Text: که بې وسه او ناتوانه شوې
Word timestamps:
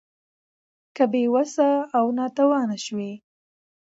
که 0.95 1.03
بې 1.11 1.23
وسه 1.33 1.69
او 1.97 2.05
ناتوانه 2.17 2.77
شوې 2.85 3.13